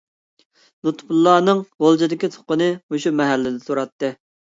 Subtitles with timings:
[0.87, 4.17] لۇتپۇللانىڭ غۇلجىدىكى تۇغقىنى مۇشۇ مەھەللىدە تۇراتتى.